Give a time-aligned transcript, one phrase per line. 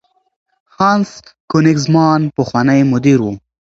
[0.75, 1.09] هانس
[1.51, 3.25] کوېنیګزمان پخوانی مدیر و.